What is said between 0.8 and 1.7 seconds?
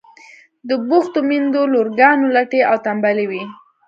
بوختو میندو